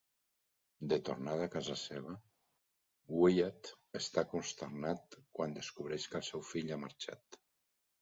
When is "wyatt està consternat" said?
3.19-5.21